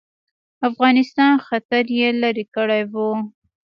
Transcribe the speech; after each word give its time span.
افغانستان 0.69 1.33
خطر 1.47 1.83
یې 1.99 2.09
لیري 2.21 2.45
کړی 2.55 2.81
وو. 2.91 3.09